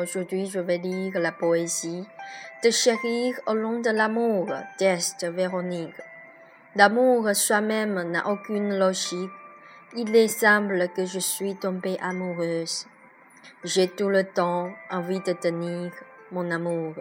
Aujourd'hui, 0.00 0.46
je 0.46 0.58
vais 0.58 0.78
lire 0.78 1.18
la 1.18 1.32
poésie 1.32 2.06
de 2.62 2.70
chérir 2.70 3.38
au 3.46 3.54
long 3.54 3.80
de 3.80 3.90
l'amour 3.90 4.48
d'Est 4.78 5.24
Véronique. 5.24 6.00
L'amour 6.76 7.34
soi-même 7.34 8.10
n'a 8.10 8.28
aucune 8.28 8.78
logique. 8.78 9.30
Il 9.96 10.14
est 10.16 10.28
semble 10.28 10.88
que 10.96 11.04
je 11.04 11.18
suis 11.18 11.56
tombée 11.56 11.98
amoureuse. 12.00 12.86
J'ai 13.64 13.88
tout 13.88 14.08
le 14.08 14.24
temps 14.24 14.70
envie 14.90 15.20
de 15.20 15.32
tenir 15.32 15.92
mon 16.32 16.50
amour. 16.50 16.94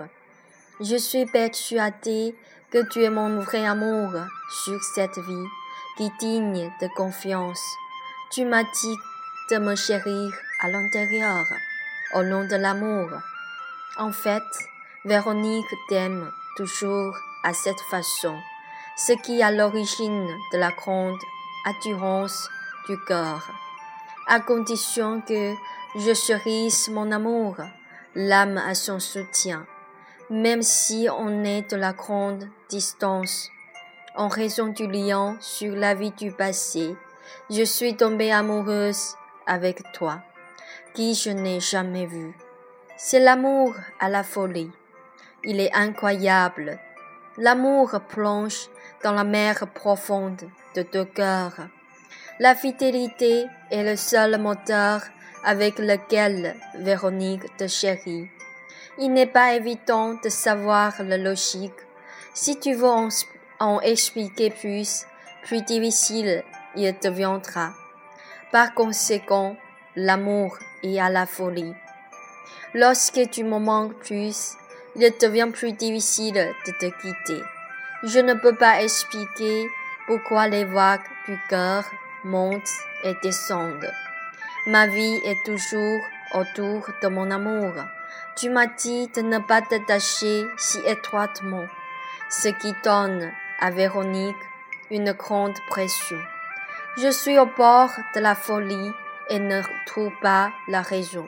Je 0.79 0.95
suis 0.97 1.25
persuadée 1.25 2.35
que 2.71 2.87
tu 2.89 3.03
es 3.03 3.09
mon 3.09 3.39
vrai 3.39 3.65
amour 3.65 4.11
sur 4.65 4.83
cette 4.95 5.17
vie 5.17 5.47
qui 5.97 6.11
digne 6.19 6.71
de 6.81 6.87
confiance. 6.95 7.63
Tu 8.31 8.45
m'as 8.45 8.63
dit 8.63 8.97
de 9.51 9.57
me 9.57 9.75
chérir 9.75 10.33
à 10.61 10.69
l'intérieur, 10.69 11.45
au 12.13 12.23
nom 12.23 12.45
de 12.45 12.55
l'amour. 12.55 13.09
En 13.97 14.11
fait, 14.11 14.43
Véronique 15.05 15.73
t'aime 15.89 16.31
toujours 16.55 17.17
à 17.43 17.53
cette 17.53 17.79
façon, 17.89 18.35
ce 18.97 19.13
qui 19.13 19.39
est 19.39 19.43
à 19.43 19.51
l'origine 19.51 20.27
de 20.51 20.57
la 20.57 20.71
grande 20.71 21.19
attirance 21.65 22.49
du 22.87 22.97
cœur. 23.05 23.49
À 24.27 24.39
condition 24.39 25.21
que 25.21 25.53
je 25.95 26.13
chérisse 26.13 26.89
mon 26.89 27.11
amour, 27.11 27.57
l'âme 28.15 28.57
à 28.57 28.75
son 28.75 28.99
soutien, 28.99 29.65
même 30.29 30.61
si 30.61 31.07
on 31.15 31.43
est 31.43 31.71
de 31.71 31.77
la 31.77 31.93
grande 31.93 32.47
distance. 32.69 33.49
En 34.15 34.27
raison 34.27 34.67
du 34.67 34.87
lien 34.87 35.37
sur 35.39 35.75
la 35.75 35.95
vie 35.95 36.11
du 36.11 36.31
passé, 36.31 36.95
je 37.49 37.63
suis 37.63 37.97
tombée 37.97 38.31
amoureuse 38.31 39.15
avec 39.47 39.81
toi, 39.93 40.21
qui 40.93 41.15
je 41.15 41.29
n'ai 41.29 41.59
jamais 41.59 42.05
vu. 42.05 42.33
C'est 42.97 43.19
l'amour 43.19 43.75
à 43.99 44.09
la 44.09 44.23
folie. 44.23 44.71
Il 45.43 45.59
est 45.59 45.73
incroyable. 45.73 46.79
L'amour 47.37 47.99
plonge 48.07 48.69
dans 49.03 49.13
la 49.13 49.23
mer 49.23 49.67
profonde 49.73 50.41
de 50.75 50.83
deux 50.83 51.05
cœurs. 51.05 51.67
La 52.39 52.55
fidélité 52.55 53.45
est 53.71 53.83
le 53.83 53.95
seul 53.95 54.39
moteur 54.39 55.01
avec 55.43 55.79
lequel 55.79 56.55
Véronique 56.75 57.57
te 57.57 57.67
chérit. 57.67 58.29
Il 58.99 59.11
n'est 59.11 59.27
pas 59.27 59.53
évident 59.53 60.13
de 60.23 60.29
savoir 60.29 60.93
la 61.03 61.17
logique. 61.17 61.73
Si 62.33 62.59
tu 62.59 62.73
veux 62.73 62.87
en, 62.87 63.09
en 63.59 63.81
expliquer 63.81 64.51
plus, 64.51 65.05
plus 65.43 65.61
difficile 65.63 66.43
il 66.75 66.95
deviendra. 67.01 67.73
Par 68.51 68.73
conséquent, 68.73 69.55
l'amour 69.95 70.57
est 70.83 70.99
à 70.99 71.09
la 71.09 71.25
folie. 71.25 71.73
Lorsque 72.73 73.29
tu 73.29 73.43
me 73.43 73.59
manques 73.59 73.95
plus, 73.99 74.55
il 74.95 75.13
devient 75.19 75.49
plus 75.53 75.73
difficile 75.73 76.53
de 76.65 76.71
te 76.71 76.85
quitter. 76.85 77.43
Je 78.03 78.19
ne 78.19 78.33
peux 78.33 78.55
pas 78.55 78.81
expliquer 78.81 79.67
pourquoi 80.07 80.47
les 80.47 80.65
vagues 80.65 81.07
du 81.27 81.39
cœur 81.49 81.85
montent 82.23 82.73
et 83.03 83.13
descendent. 83.21 83.91
Ma 84.67 84.87
vie 84.87 85.19
est 85.25 85.43
toujours 85.45 86.01
autour 86.33 86.87
de 87.01 87.07
mon 87.07 87.29
amour. 87.31 87.73
Tu 88.35 88.49
m'as 88.49 88.65
dit 88.65 89.07
de 89.09 89.21
ne 89.21 89.39
pas 89.39 89.61
t'attacher 89.61 90.45
si 90.57 90.79
étroitement, 90.85 91.65
ce 92.29 92.49
qui 92.49 92.73
donne 92.83 93.31
à 93.59 93.69
Véronique 93.69 94.35
une 94.89 95.11
grande 95.13 95.57
pression. 95.69 96.19
Je 96.97 97.09
suis 97.09 97.37
au 97.37 97.45
bord 97.45 97.91
de 98.15 98.19
la 98.19 98.35
folie 98.35 98.91
et 99.33 99.39
ne 99.39 99.61
trouve 99.87 100.13
pas 100.21 100.51
la 100.67 100.81
raison. 100.81 101.27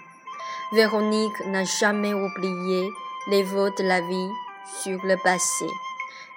Véronique 0.72 1.46
n'a 1.48 1.64
jamais 1.64 2.14
oublié 2.14 2.90
les 3.28 3.44
vœux 3.44 3.72
de 3.78 3.84
la 3.84 4.00
vie 4.02 4.30
sur 4.82 5.04
le 5.04 5.18
passé. 5.18 5.66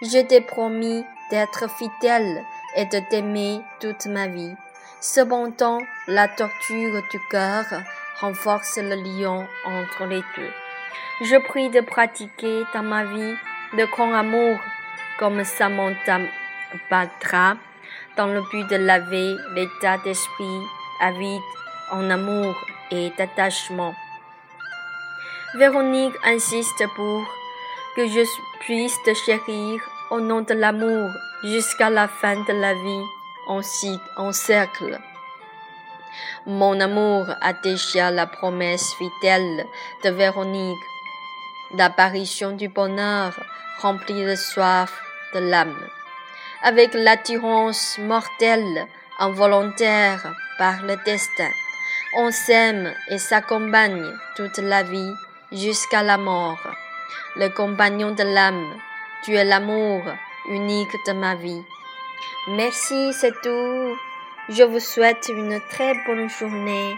Je 0.01 0.21
t'ai 0.27 0.41
promis 0.41 1.05
d'être 1.31 1.69
fidèle 1.71 2.43
et 2.75 2.87
de 2.87 3.01
t'aimer 3.11 3.61
toute 3.81 4.07
ma 4.07 4.27
vie. 4.28 4.55
Cependant, 5.01 5.78
la 6.07 6.27
torture 6.27 7.03
du 7.11 7.21
cœur 7.31 7.65
renforce 8.21 8.78
le 8.78 8.95
lien 8.95 9.47
entre 9.65 10.07
les 10.07 10.23
deux. 10.37 10.51
Je 11.21 11.37
prie 11.49 11.69
de 11.69 11.81
pratiquer 11.81 12.65
dans 12.73 12.83
ma 12.83 13.05
vie 13.05 13.34
le 13.75 13.87
grand 13.87 14.15
amour 14.15 14.59
comme 15.19 15.45
Samantha 15.45 16.19
Batra 16.91 17.57
dans 18.17 18.28
le 18.28 18.43
but 18.51 18.69
de 18.69 18.77
laver 18.77 19.37
l'état 19.55 19.99
d'esprit 19.99 20.61
avide 21.00 21.42
en 21.91 22.10
amour 22.10 22.54
et 22.91 23.10
d'attachement. 23.16 23.94
Véronique 25.54 26.14
insiste 26.25 26.84
pour 26.94 27.25
que 27.97 28.06
je 28.06 28.20
puisse 28.60 29.03
te 29.03 29.14
chérir 29.14 29.81
au 30.10 30.20
nom 30.20 30.42
de 30.42 30.54
l'amour 30.54 31.10
jusqu'à 31.42 31.91
la 31.91 32.09
fin 32.09 32.36
de 32.44 32.53
la 32.53 32.75
vie 32.75 33.04
en, 33.48 33.60
en 34.16 34.32
cercle. 34.32 35.00
Mon 36.47 36.81
amour 36.81 37.26
a 37.41 37.53
déjà 37.53 38.10
la 38.10 38.26
promesse 38.26 38.94
fidèle 38.94 39.66
de 40.04 40.10
Véronique. 40.10 40.78
L'apparition 41.75 42.53
du 42.53 42.69
bonheur 42.69 43.32
remplit 43.80 44.25
de 44.25 44.34
soif 44.34 45.00
de 45.34 45.41
l'âme. 45.41 45.78
Avec 46.62 46.94
l'attirance 46.94 47.98
mortelle 47.98 48.86
involontaire 49.19 50.34
par 50.59 50.83
le 50.83 50.97
destin, 51.05 51.51
on 52.15 52.31
s'aime 52.31 52.93
et 53.09 53.19
s'accompagne 53.19 54.05
toute 54.37 54.59
la 54.59 54.83
vie 54.83 55.15
jusqu'à 55.53 56.03
la 56.03 56.19
mort. 56.19 56.59
Le 57.37 57.49
compagnon 57.49 58.11
de 58.11 58.25
l'âme, 58.25 58.75
tu 59.23 59.35
es 59.35 59.45
l'amour 59.45 60.03
unique 60.49 60.97
de 61.07 61.13
ma 61.13 61.35
vie. 61.37 61.63
Merci, 62.49 63.13
c'est 63.13 63.41
tout. 63.43 63.97
Je 64.49 64.63
vous 64.63 64.81
souhaite 64.81 65.29
une 65.29 65.61
très 65.71 65.95
bonne 66.07 66.29
journée. 66.29 66.97